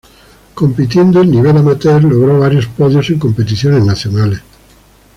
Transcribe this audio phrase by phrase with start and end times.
[0.55, 4.41] Compitiendo en nivel amateur logró varios podios en competiciones nacionales.